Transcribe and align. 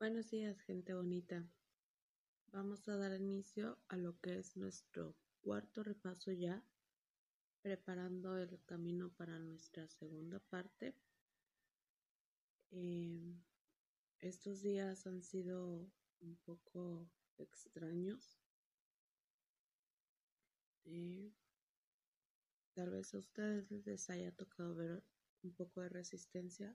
Buenos 0.00 0.30
días, 0.30 0.60
gente 0.60 0.94
bonita. 0.94 1.44
Vamos 2.52 2.88
a 2.88 2.96
dar 2.96 3.20
inicio 3.20 3.76
a 3.88 3.96
lo 3.96 4.16
que 4.20 4.38
es 4.38 4.56
nuestro 4.56 5.16
cuarto 5.40 5.82
repaso 5.82 6.30
ya, 6.30 6.62
preparando 7.62 8.38
el 8.38 8.62
camino 8.64 9.10
para 9.16 9.40
nuestra 9.40 9.88
segunda 9.88 10.38
parte. 10.38 10.94
Em, 12.70 13.42
estos 14.20 14.62
días 14.62 15.04
han 15.08 15.20
sido 15.20 15.90
un 16.20 16.36
poco 16.44 17.10
extraños. 17.36 18.38
Eh, 20.84 21.32
tal 22.72 22.90
vez 22.90 23.12
a 23.14 23.18
ustedes 23.18 23.68
les 23.84 24.08
haya 24.10 24.30
tocado 24.30 24.76
ver 24.76 25.02
un 25.42 25.52
poco 25.54 25.80
de 25.80 25.88
resistencia 25.88 26.72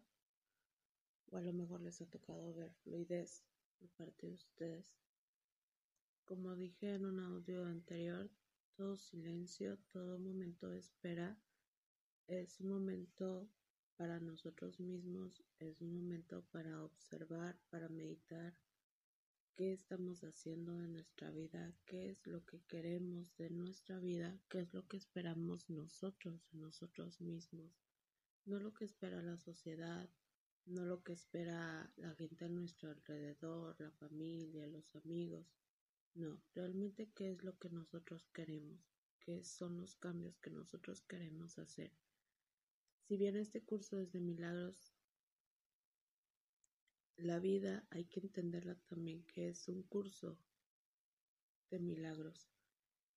o 1.33 1.37
a 1.37 1.41
lo 1.41 1.51
mejor 1.51 1.81
les 1.81 1.99
ha 1.99 2.05
tocado 2.05 2.53
ver 2.53 2.71
fluidez 2.83 3.43
por 3.79 3.89
parte 3.97 4.27
de 4.27 4.33
ustedes. 4.33 4.93
Como 6.25 6.55
dije 6.55 6.93
en 6.93 7.05
un 7.05 7.19
audio 7.19 7.65
anterior, 7.65 8.29
todo 8.75 8.97
silencio, 8.97 9.79
todo 9.91 10.19
momento 10.19 10.69
de 10.69 10.77
espera 10.77 11.35
es 12.27 12.59
un 12.59 12.69
momento 12.69 13.49
para 13.97 14.19
nosotros 14.19 14.79
mismos, 14.79 15.43
es 15.57 15.81
un 15.81 15.95
momento 15.95 16.43
para 16.51 16.83
observar, 16.83 17.59
para 17.71 17.89
meditar 17.89 18.53
qué 19.55 19.73
estamos 19.73 20.23
haciendo 20.23 20.83
en 20.83 20.93
nuestra 20.93 21.31
vida, 21.31 21.73
qué 21.85 22.09
es 22.11 22.27
lo 22.27 22.45
que 22.45 22.61
queremos 22.67 23.35
de 23.37 23.49
nuestra 23.49 23.99
vida, 23.99 24.39
qué 24.49 24.59
es 24.59 24.73
lo 24.73 24.87
que 24.87 24.97
esperamos 24.97 25.67
nosotros 25.69 26.47
de 26.51 26.59
nosotros 26.59 27.21
mismos, 27.21 27.71
no 28.45 28.59
lo 28.59 28.73
que 28.73 28.85
espera 28.85 29.21
la 29.21 29.37
sociedad, 29.37 30.09
no 30.65 30.85
lo 30.85 31.03
que 31.03 31.13
espera 31.13 31.91
la 31.97 32.13
gente 32.15 32.45
a 32.45 32.49
nuestro 32.49 32.89
alrededor, 32.89 33.75
la 33.79 33.91
familia, 33.91 34.67
los 34.67 34.95
amigos. 34.95 35.45
No, 36.15 36.41
realmente 36.53 37.09
qué 37.15 37.31
es 37.31 37.43
lo 37.43 37.57
que 37.57 37.69
nosotros 37.69 38.27
queremos, 38.33 38.79
qué 39.19 39.43
son 39.43 39.77
los 39.77 39.95
cambios 39.95 40.37
que 40.37 40.51
nosotros 40.51 41.01
queremos 41.01 41.57
hacer. 41.57 41.91
Si 43.07 43.17
bien 43.17 43.35
este 43.35 43.61
curso 43.61 43.99
es 43.99 44.11
de 44.11 44.21
milagros, 44.21 44.93
la 47.17 47.39
vida 47.39 47.85
hay 47.89 48.05
que 48.05 48.19
entenderla 48.19 48.75
también 48.87 49.23
que 49.23 49.49
es 49.49 49.67
un 49.67 49.83
curso 49.83 50.37
de 51.69 51.79
milagros. 51.79 52.49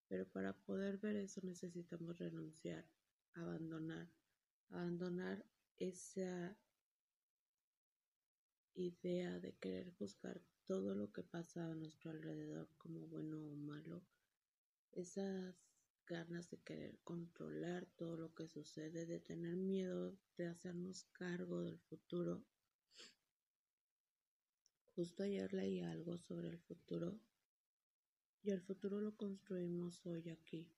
Pero 0.08 0.26
para 0.26 0.52
poder 0.52 0.98
ver 0.98 1.16
eso 1.16 1.40
necesitamos 1.42 2.18
renunciar, 2.18 2.86
abandonar, 3.34 4.08
abandonar 4.70 5.44
esa 5.78 6.56
idea 8.76 9.40
de 9.40 9.54
querer 9.54 9.90
juzgar 9.92 10.40
todo 10.66 10.94
lo 10.94 11.12
que 11.12 11.22
pasa 11.22 11.70
a 11.70 11.74
nuestro 11.74 12.10
alrededor 12.10 12.68
como 12.78 13.06
bueno 13.06 13.38
o 13.38 13.54
malo, 13.54 14.02
esas 14.92 15.54
ganas 16.06 16.50
de 16.50 16.58
querer 16.58 16.98
controlar 17.02 17.86
todo 17.96 18.16
lo 18.16 18.34
que 18.34 18.48
sucede, 18.48 19.06
de 19.06 19.20
tener 19.20 19.56
miedo 19.56 20.16
de 20.36 20.46
hacernos 20.46 21.04
cargo 21.12 21.62
del 21.62 21.78
futuro. 21.78 22.44
Justo 24.94 25.24
ayer 25.24 25.52
leí 25.52 25.80
algo 25.80 26.18
sobre 26.18 26.48
el 26.48 26.58
futuro 26.58 27.20
y 28.42 28.50
el 28.50 28.62
futuro 28.62 29.00
lo 29.00 29.16
construimos 29.16 30.06
hoy 30.06 30.28
aquí. 30.28 30.70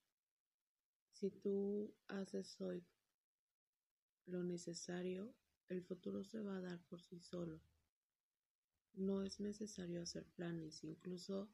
Si 1.13 1.31
tú 1.31 1.95
haces 2.09 2.61
hoy 2.61 2.85
lo 4.27 4.43
necesario, 4.43 5.35
el 5.69 5.83
futuro 5.83 6.25
se 6.25 6.41
va 6.41 6.57
a 6.57 6.61
dar 6.61 6.81
por 6.85 7.03
sí 7.03 7.21
solo. 7.21 7.61
No 8.99 9.23
es 9.23 9.39
necesario 9.39 10.03
hacer 10.03 10.27
planes, 10.27 10.83
incluso 10.83 11.49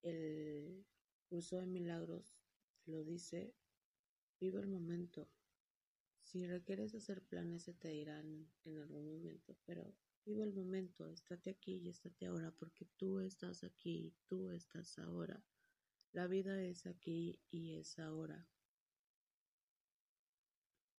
el 0.00 0.86
curso 1.28 1.58
de 1.58 1.66
milagros 1.66 2.38
lo 2.86 3.04
dice, 3.04 3.54
vive 4.40 4.60
el 4.60 4.66
momento. 4.66 5.28
Si 6.22 6.46
requieres 6.46 6.94
hacer 6.94 7.22
planes 7.22 7.64
se 7.64 7.74
te 7.74 7.88
dirán 7.88 8.50
en 8.64 8.78
algún 8.78 9.04
momento, 9.04 9.54
pero 9.66 9.94
vive 10.24 10.42
el 10.42 10.54
momento, 10.54 11.06
estate 11.10 11.50
aquí 11.50 11.74
y 11.74 11.90
estate 11.90 12.24
ahora, 12.24 12.50
porque 12.50 12.86
tú 12.96 13.20
estás 13.20 13.62
aquí, 13.62 14.14
tú 14.26 14.48
estás 14.48 14.98
ahora. 14.98 15.44
La 16.12 16.26
vida 16.26 16.62
es 16.62 16.86
aquí 16.86 17.42
y 17.50 17.74
es 17.74 17.98
ahora. 17.98 18.48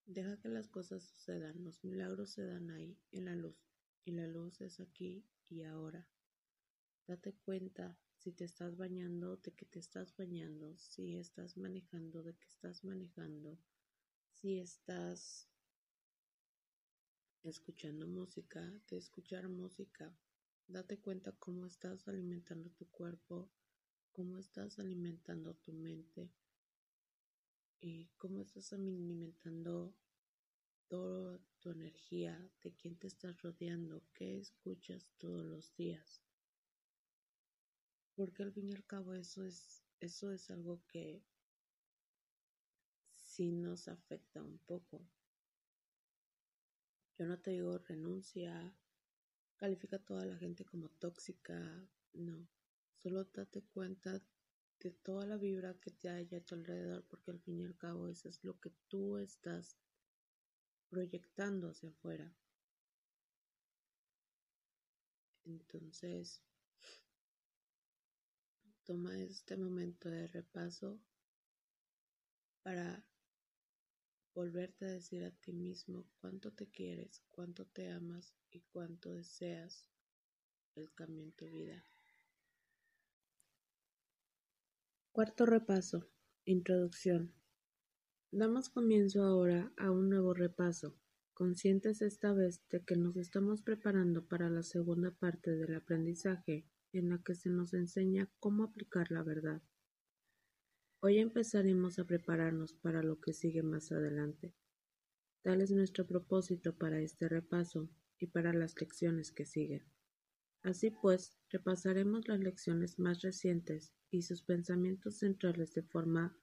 Deja 0.06 0.40
que 0.40 0.50
las 0.50 0.68
cosas 0.68 1.02
sucedan, 1.02 1.64
los 1.64 1.84
milagros 1.84 2.30
se 2.30 2.46
dan 2.46 2.70
ahí, 2.70 3.00
en 3.12 3.26
la 3.26 3.36
luz, 3.36 3.58
y 4.04 4.12
la 4.12 4.28
luz 4.28 4.62
es 4.62 4.80
aquí 4.80 5.26
y 5.50 5.64
ahora. 5.64 6.08
Date 7.08 7.34
cuenta 7.34 7.98
si 8.16 8.32
te 8.32 8.46
estás 8.46 8.78
bañando 8.78 9.38
de 9.38 9.52
que 9.54 9.66
te 9.66 9.80
estás 9.80 10.16
bañando, 10.16 10.76
si 10.78 11.18
estás 11.18 11.58
manejando 11.58 12.24
de 12.24 12.36
que 12.36 12.48
estás 12.48 12.84
manejando, 12.84 13.60
si 14.34 14.58
estás 14.60 15.48
escuchando 17.44 18.08
música, 18.08 18.62
de 18.90 18.98
escuchar 18.98 19.48
música. 19.48 20.18
Date 20.68 21.00
cuenta 21.00 21.32
cómo 21.34 21.68
estás 21.68 22.08
alimentando 22.08 22.72
tu 22.72 22.88
cuerpo, 22.90 23.52
cómo 24.12 24.40
estás 24.40 24.80
alimentando 24.80 25.54
tu 25.54 25.74
mente 25.74 26.32
y 27.80 28.08
cómo 28.18 28.42
estás 28.42 28.74
alimentando 28.74 29.94
toda 30.88 31.40
tu 31.60 31.72
energía, 31.72 32.50
de 32.62 32.74
quién 32.76 32.96
te 32.98 33.08
estás 33.08 33.42
rodeando, 33.42 34.04
qué 34.14 34.38
escuchas 34.38 35.12
todos 35.18 35.46
los 35.46 35.76
días. 35.76 36.22
Porque 38.16 38.44
al 38.44 38.52
fin 38.52 38.70
y 38.70 38.74
al 38.74 38.86
cabo 38.86 39.14
eso 39.14 39.46
es, 39.46 39.84
eso 40.00 40.32
es 40.32 40.50
algo 40.50 40.82
que 40.88 41.24
sí 43.18 43.52
nos 43.52 43.88
afecta 43.88 44.42
un 44.42 44.60
poco. 44.60 45.06
Yo 47.18 47.26
no 47.26 47.40
te 47.40 47.52
digo 47.52 47.78
renuncia, 47.78 48.76
califica 49.56 49.98
a 49.98 50.06
toda 50.06 50.26
la 50.26 50.38
gente 50.38 50.66
como 50.66 50.90
tóxica, 50.90 51.88
no. 52.14 52.48
Solo 53.02 53.26
date 53.26 53.62
cuenta 53.62 54.22
de 54.80 54.92
toda 54.92 55.26
la 55.26 55.38
vibra 55.38 55.80
que 55.80 55.92
te 55.92 56.10
haya 56.10 56.38
a 56.38 56.42
tu 56.42 56.56
alrededor, 56.56 57.06
porque 57.06 57.32
al 57.32 57.40
fin 57.40 57.60
y 57.60 57.66
al 57.66 57.78
cabo 57.78 58.08
eso 58.08 58.30
es 58.30 58.44
lo 58.44 58.60
que 58.60 58.72
tú 58.88 59.18
estás 59.18 59.78
proyectando 60.96 61.72
hacia 61.72 61.90
afuera. 61.90 62.34
Entonces, 65.44 66.42
toma 68.86 69.20
este 69.20 69.58
momento 69.58 70.10
de 70.10 70.26
repaso 70.28 70.98
para 72.64 73.06
volverte 74.34 74.86
a 74.86 74.92
decir 74.92 75.26
a 75.26 75.32
ti 75.32 75.52
mismo 75.52 76.08
cuánto 76.22 76.54
te 76.54 76.70
quieres, 76.70 77.22
cuánto 77.30 77.66
te 77.66 77.92
amas 77.92 78.34
y 78.50 78.62
cuánto 78.62 79.10
deseas 79.10 79.90
el 80.76 80.94
cambio 80.94 81.24
en 81.24 81.34
tu 81.34 81.46
vida. 81.48 81.84
Cuarto 85.12 85.46
repaso. 85.46 86.08
Introducción. 86.46 87.34
Damos 88.38 88.68
comienzo 88.68 89.24
ahora 89.24 89.72
a 89.78 89.92
un 89.92 90.10
nuevo 90.10 90.34
repaso, 90.34 91.00
conscientes 91.34 92.02
esta 92.02 92.34
vez 92.34 92.68
de 92.68 92.84
que 92.84 92.98
nos 92.98 93.16
estamos 93.16 93.62
preparando 93.62 94.28
para 94.28 94.50
la 94.50 94.62
segunda 94.62 95.12
parte 95.12 95.52
del 95.56 95.74
aprendizaje 95.74 96.68
en 96.92 97.08
la 97.08 97.24
que 97.24 97.34
se 97.34 97.50
nos 97.50 97.74
enseña 97.74 98.30
cómo 98.42 98.66
aplicar 98.66 99.10
la 99.10 99.24
verdad. 99.24 99.62
Hoy 101.00 101.20
empezaremos 101.20 101.98
a 101.98 102.04
prepararnos 102.04 102.74
para 102.74 103.02
lo 103.02 103.22
que 103.22 103.32
sigue 103.32 103.64
más 103.64 103.94
adelante. 103.94 104.54
Tal 105.42 105.62
es 105.62 105.72
nuestro 105.72 106.06
propósito 106.06 106.78
para 106.78 107.00
este 107.00 107.30
repaso 107.30 107.90
y 108.20 108.28
para 108.28 108.52
las 108.52 108.76
lecciones 108.82 109.32
que 109.32 109.46
siguen. 109.46 109.86
Así 110.62 110.92
pues, 110.92 111.38
repasaremos 111.48 112.28
las 112.28 112.42
lecciones 112.42 113.00
más 113.00 113.22
recientes 113.22 113.94
y 114.12 114.24
sus 114.24 114.42
pensamientos 114.42 115.20
centrales 115.20 115.74
de 115.74 115.84
forma 115.84 116.38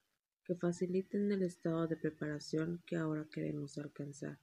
que 0.53 0.59
faciliten 0.59 1.33
el 1.33 1.43
estado 1.45 1.87
de 1.87 1.97
preparación 1.97 2.83
que 2.85 2.97
ahora 2.97 3.27
queremos 3.33 3.79
alcanzar. 3.79 4.39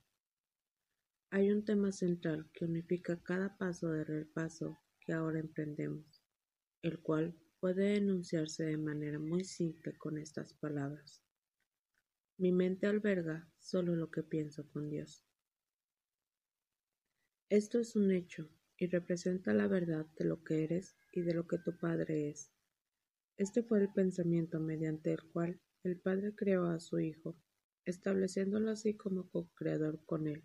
Hay 1.30 1.52
un 1.52 1.64
tema 1.64 1.92
central 1.92 2.50
que 2.52 2.66
unifica 2.66 3.22
cada 3.22 3.56
paso 3.60 3.92
de 3.92 4.04
repaso 4.04 4.80
que 5.02 5.14
ahora 5.14 5.40
emprendemos, 5.40 6.24
el 6.82 7.00
cual 7.00 7.38
puede 7.60 7.96
enunciarse 7.96 8.64
de 8.64 8.78
manera 8.78 9.20
muy 9.20 9.44
simple 9.44 9.96
con 10.00 10.18
estas 10.18 10.56
palabras. 10.56 11.22
Mi 12.40 12.52
mente 12.52 12.88
alberga 12.88 13.48
solo 13.60 13.96
lo 13.96 14.10
que 14.10 14.24
pienso 14.24 14.68
con 14.68 14.90
Dios. 14.90 15.24
Esto 17.50 17.78
es 17.78 17.96
un 17.96 18.10
hecho 18.10 18.50
y 18.78 18.88
representa 18.88 19.54
la 19.54 19.68
verdad 19.68 20.08
de 20.18 20.26
lo 20.26 20.44
que 20.44 20.64
eres 20.64 20.96
y 21.12 21.22
de 21.22 21.36
lo 21.36 21.46
que 21.46 21.60
tu 21.60 21.78
Padre 21.78 22.30
es. 22.30 22.52
Este 23.38 23.62
fue 23.62 23.80
el 23.80 23.94
pensamiento 23.94 24.60
mediante 24.60 25.14
el 25.14 25.22
cual 25.32 25.62
el 25.84 26.00
Padre 26.00 26.36
creó 26.36 26.66
a 26.66 26.80
su 26.80 27.00
Hijo, 27.00 27.38
estableciéndolo 27.86 28.72
así 28.72 28.96
como 28.96 29.30
co-creador 29.30 30.04
con 30.06 30.28
él. 30.28 30.44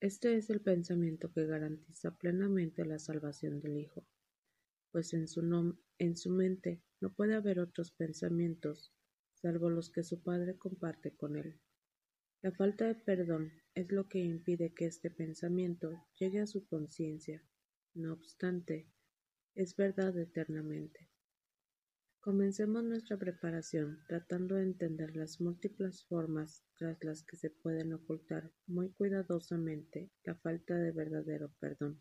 Este 0.00 0.36
es 0.36 0.50
el 0.50 0.60
pensamiento 0.60 1.32
que 1.32 1.46
garantiza 1.46 2.16
plenamente 2.16 2.84
la 2.84 2.98
salvación 2.98 3.60
del 3.60 3.78
Hijo, 3.78 4.06
pues 4.92 5.14
en 5.14 5.26
su, 5.26 5.76
en 5.98 6.16
su 6.16 6.30
mente 6.30 6.82
no 7.00 7.14
puede 7.14 7.34
haber 7.34 7.60
otros 7.60 7.92
pensamientos 7.92 8.92
salvo 9.36 9.70
los 9.70 9.90
que 9.90 10.02
su 10.02 10.22
Padre 10.22 10.56
comparte 10.56 11.14
con 11.14 11.36
él. 11.36 11.60
La 12.42 12.52
falta 12.52 12.86
de 12.86 12.94
perdón 12.94 13.52
es 13.74 13.92
lo 13.92 14.08
que 14.08 14.18
impide 14.18 14.72
que 14.72 14.86
este 14.86 15.10
pensamiento 15.10 15.92
llegue 16.18 16.40
a 16.40 16.46
su 16.46 16.66
conciencia. 16.66 17.44
No 17.94 18.12
obstante, 18.12 18.88
es 19.54 19.76
verdad 19.76 20.16
eternamente. 20.18 21.08
Comencemos 22.26 22.82
nuestra 22.82 23.16
preparación 23.16 24.02
tratando 24.08 24.56
de 24.56 24.64
entender 24.64 25.14
las 25.14 25.40
múltiples 25.40 26.04
formas 26.06 26.64
tras 26.76 26.98
las 27.04 27.22
que 27.22 27.36
se 27.36 27.50
pueden 27.50 27.92
ocultar 27.92 28.50
muy 28.66 28.90
cuidadosamente 28.90 30.10
la 30.24 30.34
falta 30.34 30.74
de 30.74 30.90
verdadero 30.90 31.52
perdón. 31.60 32.00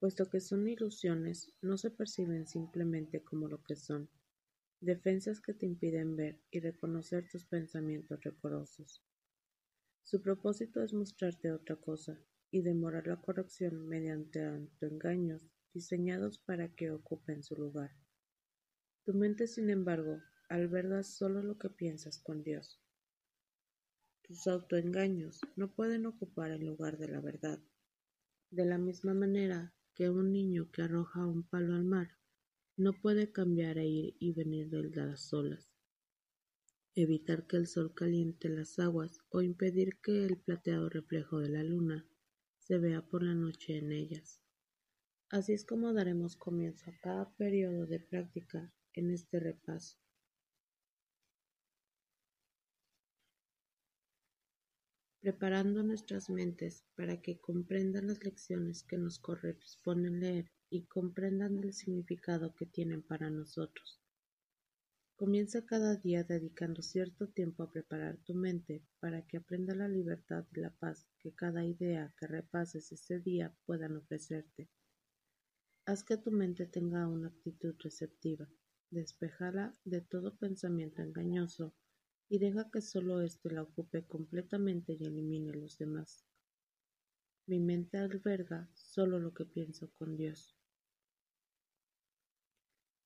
Puesto 0.00 0.28
que 0.28 0.40
son 0.40 0.66
ilusiones, 0.66 1.52
no 1.62 1.78
se 1.78 1.92
perciben 1.92 2.48
simplemente 2.48 3.22
como 3.22 3.46
lo 3.46 3.62
que 3.62 3.76
son, 3.76 4.10
defensas 4.80 5.40
que 5.40 5.54
te 5.54 5.66
impiden 5.66 6.16
ver 6.16 6.40
y 6.50 6.58
reconocer 6.58 7.28
tus 7.30 7.44
pensamientos 7.44 8.20
recorosos. 8.20 9.00
Su 10.02 10.22
propósito 10.22 10.82
es 10.82 10.92
mostrarte 10.92 11.52
otra 11.52 11.76
cosa 11.76 12.18
y 12.50 12.62
demorar 12.62 13.06
la 13.06 13.20
corrección 13.20 13.86
mediante 13.86 14.44
autoengaños 14.44 15.46
diseñados 15.72 16.40
para 16.40 16.74
que 16.74 16.90
ocupen 16.90 17.44
su 17.44 17.54
lugar. 17.54 17.92
Tu 19.04 19.12
mente, 19.12 19.46
sin 19.46 19.70
embargo, 19.70 20.22
alberga 20.48 21.02
solo 21.02 21.42
lo 21.42 21.58
que 21.58 21.70
piensas 21.70 22.18
con 22.18 22.42
Dios. 22.42 22.80
Tus 24.22 24.46
autoengaños 24.46 25.40
no 25.56 25.74
pueden 25.74 26.06
ocupar 26.06 26.50
el 26.50 26.64
lugar 26.64 26.98
de 26.98 27.08
la 27.08 27.20
verdad. 27.20 27.60
De 28.50 28.64
la 28.64 28.78
misma 28.78 29.14
manera 29.14 29.74
que 29.94 30.10
un 30.10 30.32
niño 30.32 30.70
que 30.70 30.82
arroja 30.82 31.26
un 31.26 31.42
palo 31.42 31.74
al 31.74 31.84
mar 31.84 32.16
no 32.76 32.92
puede 32.92 33.30
cambiar 33.30 33.78
e 33.78 33.86
ir 33.86 34.16
y 34.18 34.32
venir 34.32 34.70
de 34.70 35.06
las 35.06 35.32
olas 35.32 35.74
evitar 36.96 37.46
que 37.46 37.56
el 37.56 37.66
sol 37.66 37.92
caliente 37.92 38.48
las 38.48 38.78
aguas 38.78 39.18
o 39.30 39.42
impedir 39.42 40.00
que 40.00 40.24
el 40.24 40.38
plateado 40.38 40.88
reflejo 40.88 41.40
de 41.40 41.48
la 41.48 41.64
luna 41.64 42.06
se 42.58 42.78
vea 42.78 43.02
por 43.02 43.24
la 43.24 43.34
noche 43.34 43.78
en 43.78 43.90
ellas. 43.90 44.40
Así 45.28 45.52
es 45.52 45.64
como 45.64 45.92
daremos 45.92 46.36
comienzo 46.36 46.90
a 46.90 46.98
cada 47.02 47.34
periodo 47.36 47.86
de 47.86 47.98
práctica 47.98 48.72
en 48.94 49.10
este 49.10 49.40
repaso. 49.40 49.98
preparando 55.24 55.82
nuestras 55.82 56.28
mentes 56.28 56.84
para 56.96 57.22
que 57.22 57.38
comprendan 57.38 58.08
las 58.08 58.22
lecciones 58.22 58.82
que 58.82 58.98
nos 58.98 59.18
corresponden 59.18 60.20
leer 60.20 60.50
y 60.68 60.84
comprendan 60.84 61.56
el 61.64 61.72
significado 61.72 62.54
que 62.54 62.66
tienen 62.66 63.00
para 63.00 63.30
nosotros. 63.30 64.02
Comienza 65.16 65.64
cada 65.64 65.96
día 65.96 66.24
dedicando 66.24 66.82
cierto 66.82 67.26
tiempo 67.28 67.62
a 67.62 67.70
preparar 67.70 68.18
tu 68.18 68.34
mente 68.34 68.84
para 69.00 69.22
que 69.22 69.38
aprenda 69.38 69.74
la 69.74 69.88
libertad 69.88 70.44
y 70.52 70.60
la 70.60 70.74
paz 70.74 71.06
que 71.18 71.32
cada 71.32 71.64
idea 71.64 72.12
que 72.18 72.26
repases 72.26 72.92
ese 72.92 73.18
día 73.20 73.56
puedan 73.64 73.96
ofrecerte. 73.96 74.68
Haz 75.86 76.04
que 76.04 76.18
tu 76.18 76.32
mente 76.32 76.66
tenga 76.66 77.08
una 77.08 77.28
actitud 77.28 77.74
receptiva, 77.78 78.46
despejala 78.90 79.72
de 79.84 80.00
todo 80.00 80.36
pensamiento 80.36 81.02
engañoso 81.02 81.74
y 82.28 82.38
deja 82.38 82.70
que 82.70 82.80
solo 82.80 83.20
éste 83.20 83.50
la 83.50 83.62
ocupe 83.62 84.04
completamente 84.06 84.94
y 84.94 85.04
elimine 85.04 85.52
los 85.52 85.78
demás. 85.78 86.24
Mi 87.46 87.60
mente 87.60 87.98
alberga 87.98 88.70
solo 88.74 89.18
lo 89.18 89.34
que 89.34 89.44
pienso 89.44 89.90
con 89.92 90.16
Dios. 90.16 90.56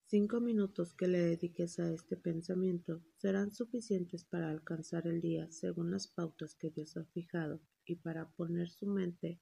Cinco 0.06 0.40
minutos 0.40 0.94
que 0.94 1.06
le 1.06 1.18
dediques 1.18 1.78
a 1.80 1.92
este 1.92 2.16
pensamiento 2.16 3.02
serán 3.16 3.52
suficientes 3.52 4.24
para 4.24 4.48
alcanzar 4.48 5.06
el 5.06 5.20
día 5.20 5.50
según 5.50 5.90
las 5.90 6.08
pautas 6.08 6.54
que 6.54 6.70
Dios 6.70 6.96
ha 6.96 7.04
fijado 7.04 7.60
y 7.84 7.96
para 7.96 8.30
poner 8.30 8.70
su 8.70 8.86
mente 8.86 9.38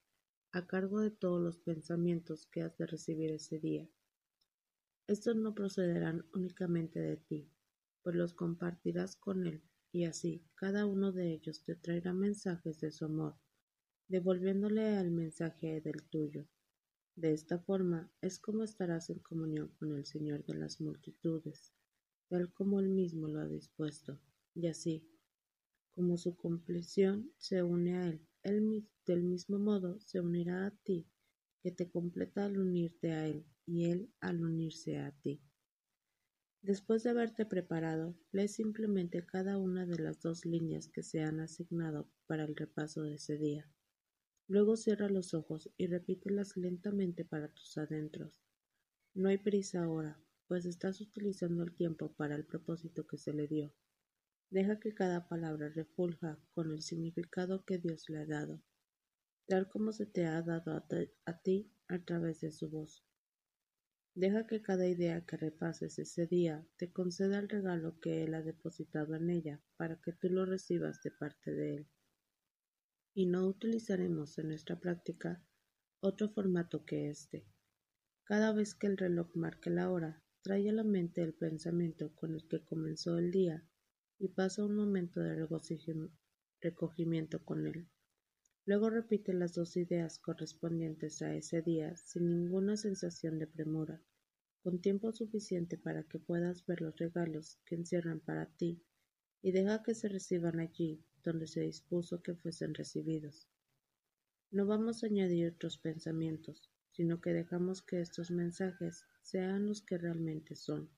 a 0.50 0.66
cargo 0.66 1.00
de 1.00 1.10
todos 1.10 1.40
los 1.40 1.58
pensamientos 1.58 2.46
que 2.46 2.62
has 2.62 2.76
de 2.78 2.86
recibir 2.86 3.30
ese 3.30 3.60
día. 3.60 3.88
Estos 5.08 5.36
no 5.36 5.54
procederán 5.54 6.26
únicamente 6.34 6.98
de 6.98 7.16
ti, 7.16 7.48
pues 8.02 8.16
los 8.16 8.34
compartirás 8.34 9.14
con 9.14 9.46
Él, 9.46 9.62
y 9.92 10.04
así 10.04 10.44
cada 10.56 10.84
uno 10.84 11.12
de 11.12 11.32
ellos 11.32 11.62
te 11.62 11.76
traerá 11.76 12.12
mensajes 12.12 12.80
de 12.80 12.90
su 12.90 13.04
amor, 13.04 13.36
devolviéndole 14.08 14.96
al 14.96 15.12
mensaje 15.12 15.80
del 15.80 16.02
tuyo. 16.10 16.48
De 17.14 17.32
esta 17.32 17.60
forma 17.60 18.10
es 18.20 18.40
como 18.40 18.64
estarás 18.64 19.08
en 19.08 19.20
comunión 19.20 19.68
con 19.78 19.96
el 19.96 20.04
Señor 20.06 20.44
de 20.44 20.54
las 20.54 20.80
multitudes, 20.80 21.72
tal 22.28 22.52
como 22.52 22.80
Él 22.80 22.88
mismo 22.88 23.28
lo 23.28 23.40
ha 23.40 23.46
dispuesto, 23.46 24.18
y 24.54 24.66
así, 24.66 25.08
como 25.92 26.16
su 26.16 26.36
compleción 26.36 27.30
se 27.38 27.62
une 27.62 27.96
a 27.96 28.08
Él, 28.08 28.26
Él 28.42 28.88
del 29.06 29.22
mismo 29.22 29.60
modo 29.60 30.00
se 30.00 30.20
unirá 30.20 30.66
a 30.66 30.72
ti, 30.72 31.06
que 31.62 31.70
te 31.70 31.88
completa 31.88 32.44
al 32.44 32.58
unirte 32.58 33.12
a 33.12 33.28
Él, 33.28 33.46
y 33.66 33.90
Él 33.90 34.10
al 34.20 34.42
unirse 34.42 34.98
a 34.98 35.10
ti. 35.10 35.42
Después 36.62 37.02
de 37.02 37.10
haberte 37.10 37.46
preparado, 37.46 38.16
lee 38.32 38.48
simplemente 38.48 39.24
cada 39.24 39.58
una 39.58 39.86
de 39.86 39.98
las 39.98 40.20
dos 40.20 40.44
líneas 40.44 40.88
que 40.88 41.02
se 41.02 41.22
han 41.22 41.40
asignado 41.40 42.10
para 42.26 42.44
el 42.44 42.56
repaso 42.56 43.02
de 43.02 43.14
ese 43.14 43.36
día. 43.36 43.70
Luego 44.48 44.76
cierra 44.76 45.08
los 45.08 45.34
ojos 45.34 45.70
y 45.76 45.86
repítelas 45.86 46.56
lentamente 46.56 47.24
para 47.24 47.48
tus 47.48 47.76
adentros. 47.78 48.32
No 49.14 49.28
hay 49.28 49.38
prisa 49.38 49.84
ahora, 49.84 50.20
pues 50.46 50.66
estás 50.66 51.00
utilizando 51.00 51.62
el 51.62 51.74
tiempo 51.74 52.12
para 52.14 52.34
el 52.34 52.44
propósito 52.44 53.06
que 53.06 53.18
se 53.18 53.32
le 53.32 53.48
dio. 53.48 53.72
Deja 54.50 54.78
que 54.78 54.94
cada 54.94 55.28
palabra 55.28 55.68
refulja 55.68 56.38
con 56.52 56.70
el 56.70 56.82
significado 56.82 57.64
que 57.64 57.78
Dios 57.78 58.08
le 58.08 58.18
ha 58.18 58.26
dado, 58.26 58.62
tal 59.46 59.68
como 59.68 59.92
se 59.92 60.06
te 60.06 60.24
ha 60.24 60.42
dado 60.42 60.72
a, 60.72 60.86
a 61.24 61.42
ti 61.42 61.70
a 61.88 61.98
través 61.98 62.40
de 62.40 62.52
su 62.52 62.68
voz. 62.70 63.04
Deja 64.16 64.46
que 64.46 64.62
cada 64.62 64.88
idea 64.88 65.26
que 65.26 65.36
repases 65.36 65.98
ese 65.98 66.26
día 66.26 66.66
te 66.78 66.90
conceda 66.90 67.38
el 67.38 67.50
regalo 67.50 68.00
que 68.00 68.24
Él 68.24 68.32
ha 68.32 68.42
depositado 68.42 69.14
en 69.14 69.28
ella 69.28 69.62
para 69.76 70.00
que 70.00 70.12
tú 70.12 70.30
lo 70.30 70.46
recibas 70.46 71.02
de 71.02 71.10
parte 71.10 71.52
de 71.52 71.74
Él 71.76 71.88
y 73.12 73.26
no 73.26 73.46
utilizaremos 73.46 74.38
en 74.38 74.48
nuestra 74.48 74.80
práctica 74.80 75.42
otro 76.00 76.30
formato 76.30 76.86
que 76.86 77.10
este. 77.10 77.46
Cada 78.24 78.52
vez 78.52 78.74
que 78.74 78.86
el 78.86 78.96
reloj 78.96 79.34
marque 79.34 79.68
la 79.68 79.90
hora, 79.90 80.22
trae 80.42 80.68
a 80.70 80.72
la 80.72 80.84
mente 80.84 81.22
el 81.22 81.34
pensamiento 81.34 82.14
con 82.14 82.34
el 82.34 82.48
que 82.48 82.64
comenzó 82.64 83.18
el 83.18 83.30
día 83.30 83.66
y 84.18 84.28
pasa 84.28 84.64
un 84.64 84.76
momento 84.76 85.20
de 85.20 85.46
recogimiento 86.60 87.44
con 87.44 87.66
él. 87.66 87.88
Luego 88.66 88.90
repite 88.90 89.32
las 89.32 89.54
dos 89.54 89.76
ideas 89.76 90.18
correspondientes 90.18 91.22
a 91.22 91.32
ese 91.32 91.62
día 91.62 91.96
sin 91.96 92.28
ninguna 92.28 92.76
sensación 92.76 93.38
de 93.38 93.46
premura, 93.46 94.02
con 94.60 94.80
tiempo 94.80 95.12
suficiente 95.12 95.78
para 95.78 96.02
que 96.02 96.18
puedas 96.18 96.66
ver 96.66 96.80
los 96.80 96.96
regalos 96.96 97.60
que 97.64 97.76
encierran 97.76 98.18
para 98.18 98.46
ti 98.46 98.82
y 99.40 99.52
deja 99.52 99.84
que 99.84 99.94
se 99.94 100.08
reciban 100.08 100.58
allí 100.58 101.00
donde 101.22 101.46
se 101.46 101.60
dispuso 101.60 102.22
que 102.22 102.34
fuesen 102.34 102.74
recibidos. 102.74 103.48
No 104.50 104.66
vamos 104.66 105.04
a 105.04 105.06
añadir 105.06 105.52
otros 105.52 105.78
pensamientos, 105.78 106.68
sino 106.90 107.20
que 107.20 107.32
dejamos 107.32 107.82
que 107.82 108.00
estos 108.00 108.32
mensajes 108.32 109.06
sean 109.22 109.68
los 109.68 109.80
que 109.82 109.96
realmente 109.96 110.56
son. 110.56 110.90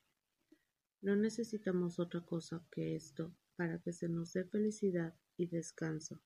No 1.03 1.17
necesitamos 1.17 1.99
otra 1.99 2.23
cosa 2.23 2.67
que 2.71 2.97
esto 2.97 3.37
para 3.57 3.79
que 3.79 3.93
se 3.93 4.09
nos 4.09 4.33
dé 4.33 4.45
felicidad 4.45 5.15
y 5.37 5.47
descanso, 5.49 6.23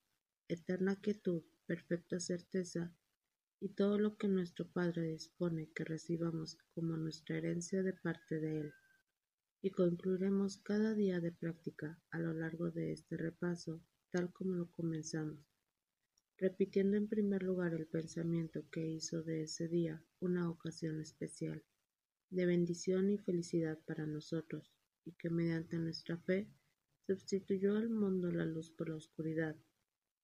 eterna 0.53 1.01
quietud, 1.01 1.43
perfecta 1.67 2.21
certeza 2.21 2.95
y 3.61 3.71
todo 3.71 3.99
lo 3.99 4.17
que 4.17 4.29
nuestro 4.29 4.69
Padre 4.69 5.03
dispone 5.03 5.71
que 5.75 5.85
recibamos 5.85 6.59
como 6.75 6.97
nuestra 6.97 7.37
herencia 7.37 7.83
de 7.83 7.93
parte 7.93 8.41
de 8.41 8.61
Él. 8.61 8.73
Y 9.63 9.71
concluiremos 9.71 10.59
cada 10.59 10.95
día 10.95 11.21
de 11.21 11.31
práctica 11.31 12.03
a 12.11 12.19
lo 12.19 12.33
largo 12.33 12.71
de 12.71 12.93
este 12.93 13.17
repaso 13.17 13.81
tal 14.11 14.33
como 14.33 14.55
lo 14.55 14.71
comenzamos, 14.71 15.39
repitiendo 16.37 16.97
en 16.97 17.09
primer 17.09 17.43
lugar 17.43 17.73
el 17.73 17.87
pensamiento 17.87 18.69
que 18.71 18.87
hizo 18.87 19.23
de 19.23 19.43
ese 19.45 19.69
día 19.69 20.05
una 20.21 20.51
ocasión 20.51 21.01
especial, 21.01 21.65
de 22.29 22.45
bendición 22.45 23.11
y 23.11 23.19
felicidad 23.19 23.79
para 23.87 24.07
nosotros, 24.07 24.75
y 25.05 25.13
que 25.13 25.31
mediante 25.31 25.79
nuestra 25.79 26.19
fe 26.19 26.47
sustituyó 27.07 27.77
al 27.77 27.89
mundo 27.89 28.31
la 28.31 28.45
luz 28.45 28.71
por 28.71 28.91
la 28.91 28.97
oscuridad, 28.97 29.57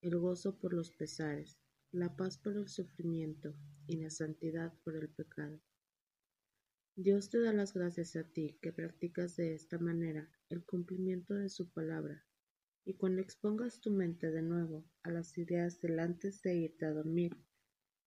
el 0.00 0.16
gozo 0.18 0.58
por 0.58 0.74
los 0.74 0.92
pesares, 0.92 1.58
la 1.90 2.14
paz 2.16 2.38
por 2.38 2.56
el 2.56 2.68
sufrimiento 2.68 3.54
y 3.86 3.96
la 3.96 4.10
santidad 4.10 4.72
por 4.84 4.96
el 4.96 5.08
pecado. 5.08 5.60
Dios 6.94 7.30
te 7.30 7.40
da 7.40 7.52
las 7.52 7.74
gracias 7.74 8.16
a 8.16 8.24
ti 8.24 8.58
que 8.60 8.72
practicas 8.72 9.36
de 9.36 9.54
esta 9.54 9.78
manera 9.78 10.30
el 10.50 10.64
cumplimiento 10.64 11.34
de 11.34 11.48
su 11.48 11.70
palabra 11.70 12.24
Y 12.84 12.94
cuando 12.94 13.20
expongas 13.20 13.80
tu 13.80 13.90
mente 13.90 14.30
de 14.30 14.42
nuevo 14.42 14.84
a 15.02 15.10
las 15.10 15.36
ideas 15.36 15.80
del 15.80 15.98
antes 15.98 16.42
de 16.42 16.56
irte 16.56 16.86
a 16.86 16.92
dormir, 16.92 17.36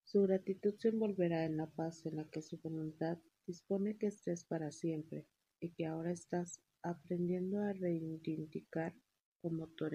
su 0.03 0.24
gratitud 0.24 0.75
se 0.77 0.89
envolverá 0.89 1.45
en 1.45 1.57
la 1.57 1.67
paz 1.67 2.05
en 2.05 2.17
la 2.17 2.29
que 2.29 2.41
su 2.41 2.57
voluntad 2.57 3.17
dispone 3.48 3.98
que 3.98 4.07
estés 4.07 4.43
para 4.43 4.71
siempre 4.71 5.27
y 5.60 5.71
que 5.71 5.86
ahora 5.86 6.12
estás 6.12 6.62
aprendiendo 6.81 7.60
a 7.60 7.74
reivindicar 7.74 8.93
como 9.41 9.67
tu. 9.67 9.86